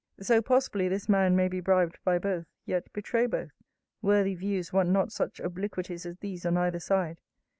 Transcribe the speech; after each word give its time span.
* 0.15 0.17
So, 0.19 0.41
possibly, 0.41 0.87
this 0.87 1.07
man 1.07 1.35
may 1.35 1.47
be 1.47 1.59
bribed 1.59 1.99
by 2.03 2.17
both, 2.17 2.47
yet 2.65 2.91
betray 2.91 3.27
both. 3.27 3.51
Worthy 4.01 4.33
views 4.33 4.73
want 4.73 4.89
not 4.89 5.11
such 5.11 5.39
obliquities 5.39 6.07
as 6.07 6.17
these 6.17 6.43
on 6.43 6.57
either 6.57 6.79
side. 6.79 7.19